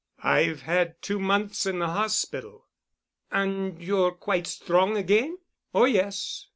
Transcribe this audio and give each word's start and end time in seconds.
"I've 0.23 0.61
had 0.63 0.99
two 1.03 1.19
months 1.19 1.67
in 1.67 1.77
the 1.77 1.89
hospital." 1.89 2.65
"And 3.31 3.79
you're 3.79 4.09
quite 4.11 4.47
strong 4.47 4.97
again?" 4.97 5.37
"Oh 5.75 5.85
yes. 5.85 6.47